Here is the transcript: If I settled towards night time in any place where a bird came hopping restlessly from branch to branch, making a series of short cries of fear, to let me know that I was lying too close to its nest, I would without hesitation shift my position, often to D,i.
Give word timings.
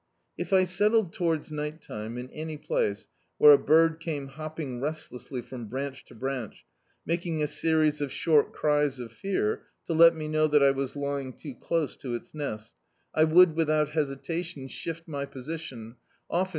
If 0.35 0.51
I 0.51 0.63
settled 0.63 1.13
towards 1.13 1.51
night 1.51 1.79
time 1.79 2.17
in 2.17 2.27
any 2.31 2.57
place 2.57 3.07
where 3.37 3.51
a 3.53 3.59
bird 3.59 3.99
came 3.99 4.29
hopping 4.29 4.81
restlessly 4.81 5.43
from 5.43 5.67
branch 5.67 6.05
to 6.05 6.15
branch, 6.15 6.65
making 7.05 7.43
a 7.43 7.45
series 7.45 8.01
of 8.01 8.11
short 8.11 8.51
cries 8.51 8.99
of 8.99 9.11
fear, 9.13 9.61
to 9.85 9.93
let 9.93 10.15
me 10.15 10.27
know 10.27 10.47
that 10.47 10.63
I 10.63 10.71
was 10.71 10.95
lying 10.95 11.33
too 11.33 11.53
close 11.53 11.95
to 11.97 12.15
its 12.15 12.33
nest, 12.33 12.73
I 13.13 13.25
would 13.25 13.55
without 13.55 13.89
hesitation 13.89 14.67
shift 14.69 15.07
my 15.07 15.25
position, 15.25 15.97
often 16.31 16.45
to 16.45 16.49
D,i. 16.49 16.49